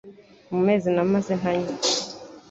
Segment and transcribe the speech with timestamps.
[0.51, 1.73] Mu mezi namaze ntanywa